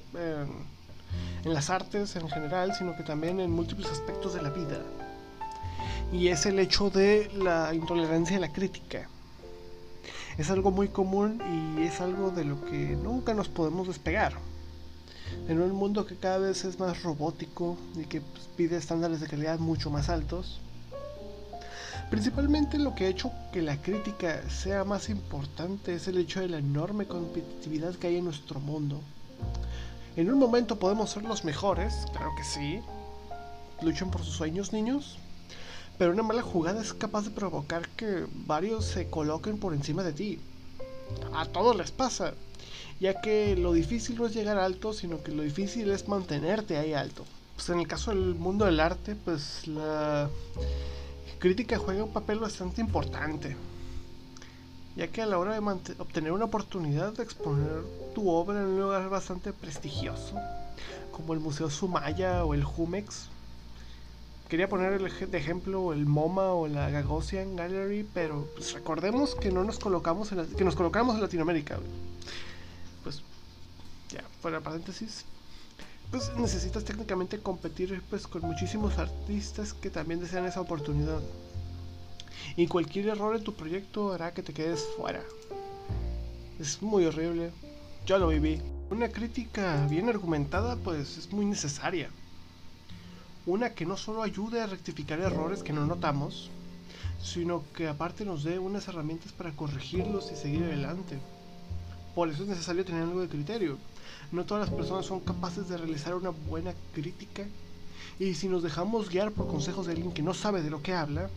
en 1.44 1.54
las 1.54 1.70
artes 1.70 2.16
en 2.16 2.30
general, 2.30 2.74
sino 2.76 2.96
que 2.96 3.04
también 3.04 3.40
en 3.40 3.52
múltiples 3.52 3.90
aspectos 3.90 4.34
de 4.34 4.42
la 4.42 4.50
vida. 4.50 4.80
Y 6.12 6.28
es 6.28 6.46
el 6.46 6.60
hecho 6.60 6.90
de 6.90 7.32
la 7.36 7.74
intolerancia 7.74 8.38
a 8.38 8.42
la 8.42 8.52
crítica. 8.52 9.08
Es 10.38 10.50
algo 10.50 10.72
muy 10.72 10.90
común 10.90 11.42
y 11.78 11.84
es 11.84 12.02
algo 12.02 12.32
de 12.32 12.46
lo 12.46 12.64
que 12.66 12.96
nunca 12.96 13.34
nos 13.34 13.50
podemos 13.50 13.88
despegar. 13.88 14.34
En 15.48 15.62
un 15.62 15.72
mundo 15.72 16.06
que 16.06 16.18
cada 16.18 16.38
vez 16.38 16.66
es 16.66 16.80
más 16.80 17.04
robótico 17.04 17.78
y 17.96 18.06
que 18.06 18.22
pues, 18.22 18.50
pide 18.56 18.78
estándares 18.78 19.22
de 19.22 19.28
calidad 19.28 19.60
mucho 19.60 19.90
más 19.90 20.10
altos, 20.10 20.60
Principalmente 22.12 22.78
lo 22.78 22.94
que 22.94 23.06
ha 23.06 23.08
hecho 23.08 23.32
que 23.54 23.62
la 23.62 23.82
crítica 23.82 24.42
sea 24.50 24.84
más 24.84 25.08
importante 25.08 25.96
es 25.96 26.10
el 26.10 26.18
hecho 26.18 26.42
de 26.42 26.50
la 26.50 26.58
enorme 26.58 27.06
competitividad 27.06 27.96
que 27.96 28.08
hay 28.08 28.18
en 28.18 28.26
nuestro 28.26 28.60
mundo. 28.60 29.02
En 30.18 30.30
un 30.30 30.40
momento 30.40 30.78
podemos 30.78 31.10
ser 31.10 31.24
los 31.24 31.46
mejores, 31.46 32.06
claro 32.12 32.32
que 32.36 32.44
sí. 32.44 32.82
Luchen 33.82 34.12
por 34.12 34.24
sus 34.24 34.36
sueños, 34.36 34.74
niños. 34.74 35.18
Pero 35.98 36.12
una 36.12 36.24
mala 36.24 36.42
jugada 36.42 36.82
es 36.82 36.94
capaz 36.94 37.24
de 37.24 37.30
provocar 37.32 37.88
que 37.90 38.26
varios 38.46 38.86
se 38.86 39.10
coloquen 39.10 39.58
por 39.58 39.74
encima 39.74 40.04
de 40.04 40.12
ti. 40.12 40.40
A 41.34 41.46
todos 41.46 41.76
les 41.78 41.92
pasa. 41.92 42.34
Ya 43.00 43.22
que 43.22 43.56
lo 43.56 43.72
difícil 43.72 44.18
no 44.18 44.26
es 44.26 44.34
llegar 44.34 44.58
alto, 44.58 44.94
sino 44.94 45.24
que 45.24 45.32
lo 45.32 45.44
difícil 45.44 45.90
es 45.92 46.08
mantenerte 46.08 46.78
ahí 46.78 46.94
alto. 46.94 47.26
Pues 47.56 47.70
en 47.70 47.80
el 47.80 47.88
caso 47.88 48.12
del 48.12 48.36
mundo 48.36 48.66
del 48.66 48.80
arte, 48.80 49.16
pues 49.16 49.66
la 49.68 50.30
crítica 51.40 51.78
juega 51.78 52.04
un 52.04 52.12
papel 52.12 52.40
bastante 52.40 52.82
importante, 52.82 53.56
ya 54.96 55.08
que 55.08 55.22
a 55.22 55.26
la 55.26 55.40
hora 55.40 55.54
de 55.54 55.60
obtener 56.00 56.32
una 56.32 56.46
oportunidad 56.46 57.14
de 57.14 57.24
exponer 57.24 57.84
tu 58.14 58.30
obra 58.30 58.60
en 58.60 58.68
un 58.68 58.80
lugar 58.82 59.10
bastante 59.10 59.54
prestigioso, 59.54 60.36
como 61.12 61.34
el 61.34 61.40
Museo 61.40 61.70
Sumaya 61.70 62.46
o 62.46 62.54
el 62.54 62.64
Jumex, 62.64 63.30
quería 64.50 64.68
poner 64.68 65.00
de 65.02 65.38
ejemplo 65.38 65.94
el 65.94 66.06
MoMA 66.06 66.54
o 66.54 66.68
la 66.68 66.90
Gagosian 66.90 67.56
Gallery, 67.56 68.06
pero 68.14 68.48
pues 68.56 68.74
recordemos 68.74 69.36
que 69.36 69.52
no 69.52 69.64
nos 69.64 69.80
colocamos 69.80 70.32
en 70.32 70.46
que 70.48 70.64
nos 70.66 70.76
colocamos 70.76 71.16
en 71.16 71.22
Latinoamérica. 71.22 71.80
Pues 73.04 73.22
ya, 74.10 74.24
fuera 74.42 74.60
paréntesis 74.60 75.26
pues 76.12 76.30
necesitas 76.36 76.84
técnicamente 76.84 77.40
competir 77.40 78.04
pues 78.10 78.28
con 78.28 78.42
muchísimos 78.42 78.98
artistas 78.98 79.74
que 79.74 79.90
también 79.90 80.20
desean 80.20 80.46
esa 80.46 80.60
oportunidad. 80.60 81.22
Y 82.56 82.68
cualquier 82.68 83.08
error 83.08 83.36
en 83.36 83.44
tu 83.44 83.54
proyecto 83.54 84.12
hará 84.12 84.34
que 84.34 84.44
te 84.44 84.54
quedes 84.54 84.86
fuera. 84.98 85.22
Es 86.60 86.82
muy 86.82 87.06
horrible. 87.06 87.52
Yo 88.06 88.18
lo 88.18 88.28
viví. 88.28 88.60
Una 88.90 89.10
crítica 89.10 89.88
bien 89.90 90.10
argumentada 90.10 90.76
pues 90.76 91.18
es 91.18 91.32
muy 91.32 91.46
necesaria. 91.46 92.10
Una 93.46 93.72
que 93.72 93.86
no 93.86 93.96
solo 93.96 94.22
ayude 94.22 94.62
a 94.62 94.68
rectificar 94.68 95.20
errores 95.20 95.64
que 95.64 95.74
no 95.74 95.86
notamos, 95.86 96.50
sino 97.24 97.64
que 97.74 97.88
aparte 97.88 98.26
nos 98.26 98.44
dé 98.44 98.60
unas 98.60 98.88
herramientas 98.88 99.32
para 99.32 99.52
corregirlos 99.52 100.32
y 100.32 100.36
seguir 100.36 100.64
adelante. 100.64 101.18
Por 102.14 102.30
eso 102.30 102.44
es 102.44 102.50
necesario 102.50 102.84
tener 102.84 103.04
algo 103.04 103.22
de 103.22 103.30
criterio. 103.30 103.78
No 104.32 104.46
todas 104.46 104.68
las 104.68 104.76
personas 104.76 105.06
son 105.06 105.22
capaces 105.22 105.70
de 105.70 105.78
realizar 105.78 106.16
una 106.16 106.30
buena 106.30 106.74
crítica. 106.94 107.46
Y 108.20 108.34
si 108.34 108.50
nos 108.50 108.62
dejamos 108.62 109.10
guiar 109.10 109.32
por 109.32 109.48
consejos 109.48 109.86
de 109.86 109.94
alguien 109.94 110.12
que 110.12 110.22
no 110.22 110.34
sabe 110.34 110.62
de 110.62 110.70
lo 110.70 110.82
que 110.82 110.94
habla, 110.94 111.30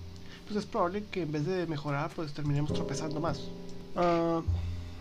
pues 0.46 0.56
es 0.56 0.66
probable 0.66 1.04
que 1.10 1.22
en 1.22 1.32
vez 1.32 1.46
de 1.46 1.66
mejorar, 1.66 2.10
pues 2.14 2.32
terminemos 2.32 2.72
tropezando 2.72 3.20
más. 3.20 3.40
Ah, 3.96 4.42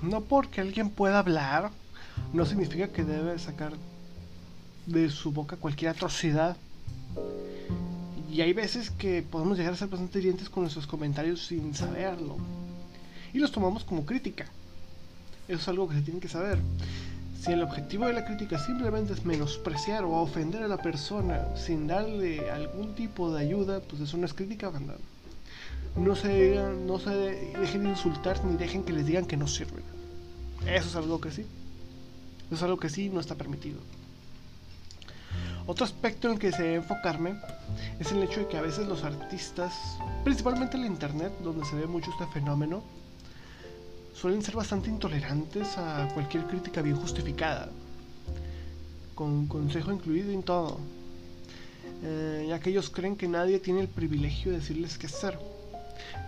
no 0.02 0.22
porque 0.22 0.62
alguien 0.62 0.90
pueda 0.90 1.20
hablar, 1.20 1.72
no 2.34 2.46
significa 2.46 2.88
que 2.88 3.04
debe 3.04 3.38
sacar 3.40 3.74
de 4.86 5.10
su 5.10 5.32
boca 5.32 5.58
cualquier 5.58 5.92
atrocidad. 5.92 6.58
Y 8.32 8.42
hay 8.42 8.54
veces 8.54 8.90
que 8.90 9.22
podemos 9.22 9.58
llegar 9.58 9.74
a 9.74 9.78
ser 9.78 9.90
bastante 9.90 10.20
hirientes 10.20 10.50
con 10.50 10.64
nuestros 10.64 10.88
comentarios 10.88 11.46
sin 11.46 11.74
saberlo. 11.76 12.38
Y 13.34 13.40
los 13.40 13.52
tomamos 13.52 13.84
como 13.84 14.06
crítica. 14.06 14.46
Eso 15.48 15.60
es 15.60 15.68
algo 15.68 15.88
que 15.88 15.96
se 15.96 16.02
tiene 16.02 16.20
que 16.20 16.28
saber. 16.28 16.60
Si 17.40 17.52
el 17.52 17.62
objetivo 17.62 18.06
de 18.06 18.14
la 18.14 18.26
crítica 18.26 18.58
simplemente 18.58 19.14
es 19.14 19.26
menospreciar 19.26 20.06
o 20.06 20.14
ofender 20.14 20.64
a 20.64 20.68
la 20.68 20.78
persona 20.78 21.56
sin 21.56 21.88
darle 21.88 22.50
algún 22.50 22.96
tipo 22.96 23.34
de 23.34 23.42
ayuda, 23.42 23.82
pues 23.82 24.02
eso 24.02 24.18
no 24.18 24.26
es 24.26 24.34
crítica, 24.34 24.70
banda. 24.70 24.96
No 25.96 26.16
se, 26.16 26.56
no 26.88 27.00
se 27.00 27.12
dejen 27.12 27.88
insultar 27.88 28.44
ni 28.44 28.58
dejen 28.58 28.84
que 28.84 28.94
les 28.94 29.06
digan 29.06 29.26
que 29.26 29.38
no 29.38 29.48
sirven. 29.48 29.84
Eso 30.66 30.88
es 30.88 30.96
algo 30.96 31.22
que 31.22 31.32
sí. 31.32 31.46
Eso 32.48 32.56
es 32.56 32.64
algo 32.64 32.78
que 32.78 32.90
sí 32.90 33.10
no 33.10 33.20
está 33.20 33.36
permitido. 33.36 33.80
Otro 35.66 35.86
aspecto 35.86 36.30
en 36.30 36.38
que 36.38 36.52
se 36.52 36.76
enfocarme 36.76 37.36
es 38.00 38.12
el 38.12 38.22
hecho 38.22 38.42
de 38.42 38.48
que 38.48 38.58
a 38.58 38.62
veces 38.62 38.86
los 38.86 39.04
artistas, 39.04 39.98
principalmente 40.24 40.76
en 40.76 40.82
la 40.82 40.88
internet, 40.88 41.32
donde 41.42 41.66
se 41.66 41.76
ve 41.76 41.88
mucho 41.88 42.12
este 42.12 42.28
fenómeno, 42.34 42.84
suelen 44.14 44.42
ser 44.42 44.56
bastante 44.56 44.90
intolerantes 44.90 45.78
a 45.78 46.10
cualquier 46.14 46.46
crítica 46.46 46.82
bien 46.82 46.98
justificada, 46.98 47.70
con 49.16 49.48
consejo 49.48 49.92
incluido 49.92 50.32
en 50.32 50.44
todo, 50.44 50.80
eh, 52.04 52.46
ya 52.50 52.60
que 52.60 52.70
ellos 52.70 52.90
creen 52.90 53.16
que 53.16 53.30
nadie 53.30 53.60
tiene 53.60 53.80
el 53.80 53.88
privilegio 53.88 54.52
de 54.52 54.60
decirles 54.60 54.98
qué 54.98 55.08
hacer, 55.08 55.40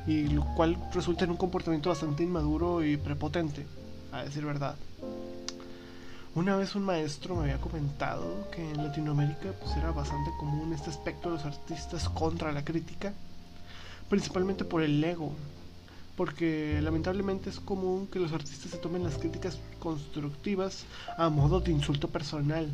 y 0.07 0.27
lo 0.27 0.45
cual 0.55 0.77
resulta 0.93 1.25
en 1.25 1.31
un 1.31 1.38
comportamiento 1.38 1.89
bastante 1.89 2.24
inmaduro 2.24 2.84
y 2.84 2.98
prepotente, 2.98 3.65
a 4.12 4.24
decir 4.24 4.45
verdad. 4.45 4.75
Una 6.36 6.57
vez 6.57 6.75
un 6.75 6.84
maestro 6.84 7.36
me 7.36 7.43
había 7.43 7.62
comentado 7.62 8.50
que 8.51 8.69
en 8.69 8.77
Latinoamérica 8.77 9.53
pues, 9.53 9.77
era 9.77 9.91
bastante 9.91 10.31
común 10.38 10.74
este 10.74 10.89
aspecto 10.89 11.29
de 11.29 11.36
los 11.36 11.45
artistas 11.45 12.10
contra 12.10 12.51
la 12.51 12.65
crítica, 12.65 13.13
principalmente 14.10 14.65
por 14.65 14.84
el 14.84 15.01
ego, 15.01 15.31
porque 16.17 16.79
lamentablemente 16.81 17.50
es 17.50 17.62
común 17.62 18.07
que 18.07 18.19
los 18.19 18.34
artistas 18.34 18.72
se 18.72 18.77
tomen 18.77 19.03
las 19.03 19.17
críticas 19.17 19.57
constructivas 19.79 20.84
a 21.17 21.29
modo 21.29 21.62
de 21.62 21.72
insulto 21.72 22.10
personal, 22.10 22.69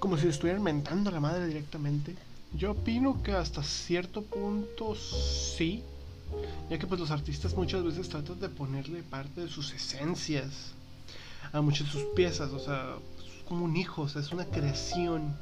como 0.00 0.16
si 0.16 0.26
estuvieran 0.26 0.64
mentando 0.64 1.10
a 1.10 1.12
la 1.12 1.20
madre 1.20 1.46
directamente. 1.46 2.16
Yo 2.52 2.72
opino 2.72 3.22
que 3.22 3.30
hasta 3.30 3.62
cierto 3.62 4.22
punto 4.22 4.96
sí, 4.96 5.84
ya 6.70 6.78
que 6.78 6.86
pues 6.86 7.00
los 7.00 7.10
artistas 7.10 7.54
muchas 7.54 7.82
veces 7.84 8.08
tratan 8.08 8.40
de 8.40 8.48
ponerle 8.48 9.02
parte 9.02 9.42
de 9.42 9.48
sus 9.48 9.72
esencias 9.72 10.72
a 11.52 11.60
muchas 11.60 11.86
de 11.86 11.92
sus 11.92 12.04
piezas, 12.14 12.50
o 12.52 12.58
sea, 12.58 12.96
es 13.18 13.44
como 13.44 13.64
un 13.64 13.76
hijo, 13.76 14.02
o 14.02 14.08
sea, 14.08 14.20
es 14.20 14.32
una 14.32 14.44
creación 14.44 15.34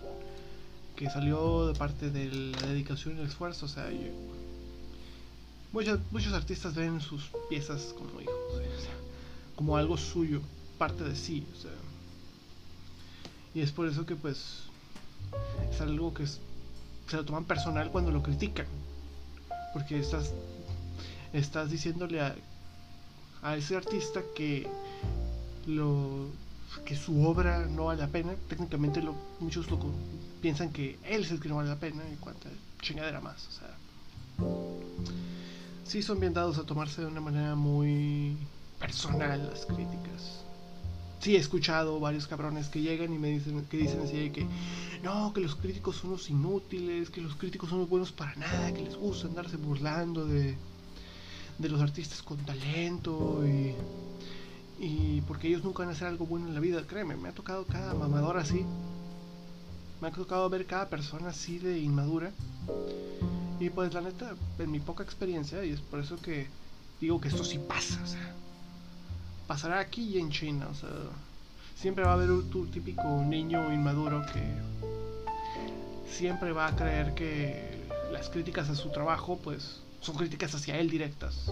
que 0.95 1.11
salió 1.11 1.67
de 1.67 1.79
parte 1.79 2.11
de 2.11 2.27
la 2.33 2.67
dedicación 2.69 3.17
y 3.17 3.21
el 3.21 3.27
esfuerzo, 3.27 3.67
o 3.67 3.69
sea, 3.69 3.91
yo, 3.91 4.11
Muchos, 5.77 6.33
artistas 6.33 6.75
ven 6.75 7.03
sus 7.03 7.25
piezas 7.51 7.95
como 7.99 8.19
hijos, 8.21 8.35
como 9.57 9.77
algo 9.77 9.99
suyo, 9.99 10.41
parte 10.79 11.05
de 11.05 11.15
sí. 11.15 11.47
y 13.55 13.61
es 13.61 13.73
por 13.73 13.87
eso 13.87 14.07
que 14.07 14.17
pues 14.17 14.63
es 15.71 15.81
algo 15.83 16.15
que 16.15 16.27
se 16.27 17.17
lo 17.17 17.27
toman 17.27 17.45
personal 17.45 17.91
cuando 17.91 18.11
lo 18.11 18.23
critican. 18.23 18.65
Porque 19.75 19.99
estás, 19.99 20.33
estás 21.39 21.71
diciéndole 21.71 22.21
a, 22.21 22.35
ese 23.57 23.77
artista 23.77 24.23
que 24.35 24.67
lo 25.67 26.27
que 26.85 26.97
su 26.97 27.25
obra 27.25 27.67
no 27.67 27.87
vale 27.87 28.01
la 28.01 28.09
pena. 28.09 28.35
Técnicamente 28.49 29.01
muchos 29.39 29.71
lo, 29.71 29.79
piensan 30.41 30.73
que 30.73 30.99
él 31.05 31.23
es 31.23 31.31
el 31.31 31.41
que 31.41 31.49
no 31.49 31.57
vale 31.57 31.69
la 31.69 31.77
pena 31.77 32.03
y 32.13 32.17
cuánta 32.17 32.49
chingadera 32.83 33.21
más. 33.21 33.47
O 33.47 33.53
sea, 33.53 33.77
sí 35.85 36.03
son 36.03 36.19
bien 36.19 36.35
dados 36.35 36.59
a 36.59 36.65
tomarse 36.65 37.03
de 37.03 37.07
una 37.07 37.21
manera 37.21 37.55
muy 37.55 38.37
personal 38.81 39.49
las 39.49 39.65
críticas. 39.67 40.43
Sí 41.21 41.37
he 41.37 41.39
escuchado 41.39 41.99
varios 42.01 42.27
cabrones 42.27 42.69
que 42.69 42.83
llegan 42.83 43.13
y 43.13 43.19
me 43.19 43.29
dicen 43.29 43.65
que 43.67 43.77
dicen 43.79 44.01
así 44.03 44.31
que 44.31 44.47
no, 45.03 45.33
que 45.33 45.41
los 45.41 45.55
críticos 45.55 45.97
son 45.97 46.11
los 46.11 46.31
inútiles, 46.31 47.11
que 47.11 47.21
los 47.21 47.37
críticos 47.37 47.71
son 47.71 47.81
los 47.81 47.89
buenos 47.89 48.13
para 48.13 48.35
nada, 48.37 48.73
que 48.73 48.83
les 48.83 48.97
gusta 48.97 49.29
andarse 49.29 49.57
burlando 49.57 50.27
de, 50.27 50.57
de 51.59 51.69
los 51.69 51.81
artistas 51.81 52.23
con 52.23 52.39
talento 52.39 53.43
y 53.47 53.75
y 54.79 55.23
porque 55.23 55.49
ellos 55.49 55.65
nunca 55.65 55.81
van 55.81 55.89
a 55.89 55.93
hacer 55.93 56.09
algo 56.09 56.27
bueno 56.27 56.49
en 56.49 56.55
la 56.55 56.61
vida, 56.61 56.83
créeme, 56.87 57.17
me 57.17 57.31
ha 57.31 57.33
tocado 57.33 57.65
cada 57.65 57.95
mamador 57.95 58.37
así. 58.37 58.65
Me 60.01 60.09
ha 60.09 60.11
tocado 60.11 60.49
ver 60.51 60.67
cada 60.67 60.89
persona 60.91 61.29
así 61.29 61.59
de 61.59 61.79
inmadura. 61.79 62.31
Y 63.59 63.71
pues 63.71 63.95
la 63.95 64.03
neta, 64.03 64.35
en 64.59 64.71
mi 64.71 64.81
poca 64.81 65.03
experiencia, 65.03 65.65
y 65.65 65.71
es 65.71 65.81
por 65.81 66.01
eso 66.01 66.17
que 66.17 66.49
digo 67.01 67.21
que 67.21 67.29
esto 67.29 67.43
sí 67.43 67.59
pasa, 67.59 68.03
o 68.03 68.07
sea, 68.07 68.35
pasará 69.47 69.81
aquí 69.81 70.03
y 70.03 70.19
en 70.19 70.31
China, 70.31 70.69
o 70.71 70.75
sea, 70.75 70.91
siempre 71.75 72.05
va 72.05 72.11
a 72.11 72.15
haber 72.15 72.31
un, 72.31 72.51
tu 72.51 72.67
típico 72.67 73.03
niño 73.23 73.73
inmaduro 73.73 74.23
que 74.33 74.43
siempre 76.11 76.53
va 76.53 76.67
a 76.67 76.77
creer 76.77 77.15
que 77.15 77.87
las 78.13 78.29
críticas 78.29 78.69
a 78.69 78.75
su 78.75 78.91
trabajo, 78.91 79.39
pues, 79.43 79.81
son 80.07 80.17
críticas 80.17 80.55
hacia 80.55 80.79
él 80.79 80.89
directas. 80.89 81.51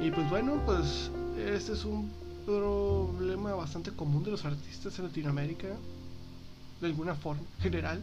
Y 0.00 0.10
pues 0.10 0.28
bueno, 0.28 0.60
pues 0.66 1.10
este 1.38 1.72
es 1.72 1.84
un 1.84 2.10
problema 2.44 3.54
bastante 3.54 3.92
común 3.92 4.24
de 4.24 4.32
los 4.32 4.44
artistas 4.44 4.98
en 4.98 5.06
Latinoamérica, 5.06 5.68
de 6.80 6.86
alguna 6.86 7.14
forma, 7.14 7.42
general. 7.60 8.02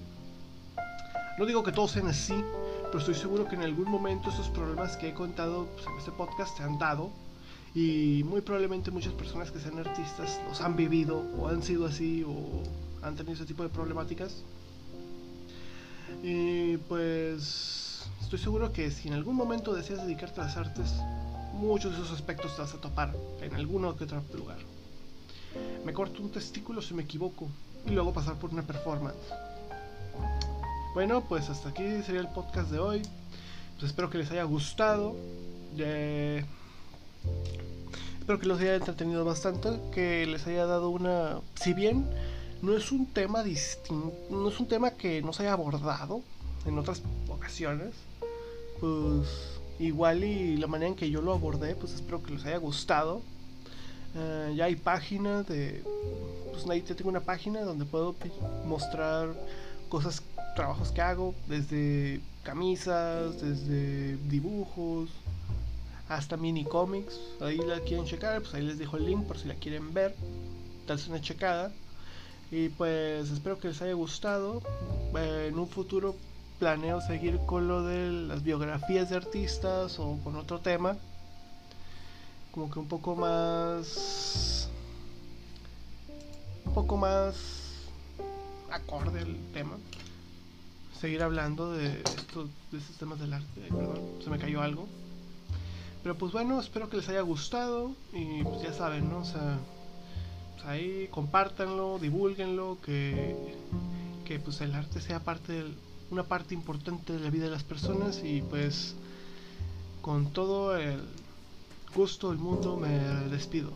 No 1.38 1.46
digo 1.46 1.62
que 1.64 1.74
todos 1.74 1.92
sean 1.92 2.08
así, 2.08 2.42
pero 2.86 3.00
estoy 3.00 3.16
seguro 3.16 3.48
que 3.50 3.56
en 3.56 3.64
algún 3.64 3.90
momento 3.90 4.30
esos 4.30 4.48
problemas 4.48 4.96
que 4.96 5.10
he 5.10 5.14
contado 5.14 5.68
pues, 5.76 5.86
en 5.88 5.98
este 5.98 6.12
podcast 6.12 6.58
se 6.58 6.64
han 6.64 6.80
dado 6.80 7.12
y 7.76 8.24
muy 8.24 8.42
probablemente 8.42 8.92
muchas 8.92 9.14
personas 9.14 9.52
que 9.52 9.60
sean 9.60 9.78
artistas 9.78 10.40
los 10.48 10.62
han 10.62 10.76
vivido 10.76 11.22
o 11.38 11.50
han 11.50 11.62
sido 11.62 11.86
así 11.86 12.24
o 12.24 12.64
han 13.02 13.16
tenido 13.16 13.36
ese 13.36 13.46
tipo 13.46 13.64
de 13.64 13.70
problemáticas. 13.70 14.44
Y 16.24 16.78
pues 16.78 17.89
estoy 18.30 18.44
seguro 18.44 18.72
que 18.72 18.92
si 18.92 19.08
en 19.08 19.16
algún 19.16 19.36
momento 19.36 19.74
deseas 19.74 20.04
dedicarte 20.04 20.40
a 20.40 20.44
las 20.44 20.56
artes, 20.56 20.94
muchos 21.54 21.94
de 21.94 21.98
esos 21.98 22.12
aspectos 22.12 22.56
te 22.56 22.62
vas 22.62 22.76
a 22.76 22.80
topar 22.80 23.12
en 23.42 23.56
alguno 23.56 23.96
que 23.96 24.04
otro 24.04 24.22
lugar. 24.38 24.60
Me 25.84 25.94
corto 25.94 26.22
un 26.22 26.30
testículo 26.30 26.84
si 26.84 26.94
me 26.94 27.02
equivoco 27.02 27.48
y 27.88 27.90
luego 27.90 28.14
pasar 28.14 28.36
por 28.36 28.52
una 28.52 28.62
performance. 28.62 29.18
Bueno, 30.94 31.22
pues 31.28 31.50
hasta 31.50 31.70
aquí 31.70 31.82
sería 32.04 32.22
el 32.22 32.28
podcast 32.28 32.70
de 32.70 32.78
hoy. 32.78 33.02
Pues 33.80 33.86
espero 33.90 34.12
que 34.12 34.20
les 34.20 34.30
haya 34.30 34.44
gustado. 34.44 35.16
Espero 38.20 38.40
que 38.40 38.46
los 38.46 38.60
haya 38.62 38.76
entretenido 38.76 39.26
bastante, 39.26 39.72
que 39.92 40.28
les 40.28 40.46
haya 40.46 40.68
dado 40.68 40.92
una... 40.92 41.40
Si 41.56 41.74
bien 41.74 42.08
no 42.62 42.78
es 42.78 42.92
un 42.92 43.08
tema 43.08 43.42
distinto, 43.42 44.14
no 44.30 44.50
es 44.50 44.60
un 44.60 44.68
tema 44.68 44.92
que 44.92 45.24
no 45.24 45.34
se 45.34 45.42
haya 45.42 45.54
abordado 45.54 46.22
en 46.68 46.78
otras 46.78 47.02
ocasiones, 47.28 47.96
pues 48.80 49.28
igual 49.80 50.24
y 50.24 50.58
la 50.58 50.68
manera 50.68 50.90
en 50.90 50.96
que 50.96 51.10
yo 51.10 51.22
lo 51.22 51.34
abordé, 51.34 51.76
pues 51.76 51.94
espero 51.94 52.22
que 52.22 52.32
les 52.32 52.46
haya 52.46 52.58
gustado. 52.58 53.22
Eh, 54.16 54.54
ya 54.56 54.66
hay 54.66 54.76
página 54.76 55.44
de, 55.44 55.84
pues 56.52 56.68
ahí 56.70 56.82
tengo 56.82 57.10
una 57.10 57.22
página 57.22 57.62
donde 57.62 57.86
puedo 57.86 58.16
mostrar 58.66 59.30
cosas, 59.88 60.24
trabajos 60.56 60.92
que 60.92 61.02
hago, 61.02 61.34
desde 61.48 62.22
camisas, 62.44 63.40
desde 63.42 64.18
dibujos, 64.28 65.10
hasta 66.10 66.38
mini 66.38 66.66
cómics. 66.66 67.20
Ahí 67.40 67.58
la 67.58 67.80
quieren 67.82 68.06
checar, 68.06 68.42
pues 68.42 68.54
ahí 68.56 68.64
les 68.64 68.78
dejo 68.78 68.98
el 68.98 69.06
link 69.06 69.26
por 69.26 69.38
si 69.38 69.48
la 69.48 69.56
quieren 69.56 69.94
ver, 69.94 70.16
darse 70.88 71.10
una 71.10 71.22
checada. 71.22 71.72
Y 72.52 72.70
pues 72.70 73.30
espero 73.30 73.60
que 73.60 73.68
les 73.68 73.82
haya 73.82 73.94
gustado. 73.94 74.62
Eh, 75.16 75.50
en 75.50 75.60
un 75.60 75.68
futuro 75.68 76.16
planeo 76.60 77.00
seguir 77.00 77.40
con 77.46 77.68
lo 77.68 77.84
de 77.84 78.12
las 78.12 78.44
biografías 78.44 79.10
de 79.10 79.16
artistas 79.16 79.98
o 79.98 80.20
con 80.24 80.36
otro 80.36 80.60
tema. 80.60 80.98
Como 82.52 82.70
que 82.70 82.80
un 82.80 82.88
poco 82.88 83.16
más. 83.16 84.70
Un 86.66 86.74
poco 86.74 86.98
más 86.98 87.36
acorde 88.70 89.22
al 89.22 89.38
tema. 89.54 89.78
Seguir 91.00 91.24
hablando 91.24 91.72
de 91.72 92.02
estos, 92.02 92.50
de 92.72 92.78
estos 92.78 92.98
temas 92.98 93.20
del 93.20 93.34
arte. 93.34 93.62
Perdón, 93.70 94.02
se 94.22 94.30
me 94.30 94.38
cayó 94.38 94.62
algo. 94.62 94.88
Pero 96.04 96.18
pues 96.18 96.34
bueno, 96.34 96.60
espero 96.60 96.90
que 96.90 96.98
les 96.98 97.08
haya 97.08 97.22
gustado. 97.22 97.96
Y 98.12 98.44
pues 98.44 98.62
ya 98.62 98.74
saben, 98.74 99.10
¿no? 99.10 99.20
O 99.20 99.26
sea, 99.26 99.58
pues 100.56 100.66
ahí 100.68 101.08
compártanlo, 101.10 102.00
divulguenlo, 102.00 102.78
que, 102.84 103.56
que 104.26 104.40
pues 104.40 104.60
el 104.60 104.76
arte 104.76 105.00
sea 105.00 105.22
parte 105.22 105.54
del 105.54 105.78
una 106.12 106.24
parte 106.24 106.54
importante 106.54 107.14
de 107.14 107.20
la 107.20 107.30
vida 107.30 107.46
de 107.46 107.52
las 107.52 107.64
personas 107.64 108.22
y 108.24 108.42
pues 108.42 108.96
con 110.02 110.32
todo 110.32 110.76
el 110.76 111.02
gusto 111.96 112.30
del 112.30 112.40
mundo 112.40 112.78
me 112.78 112.90
despido. 113.30 113.72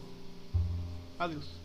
Adiós. 1.19 1.62